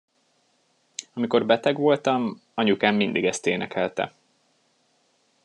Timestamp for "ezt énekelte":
3.25-4.13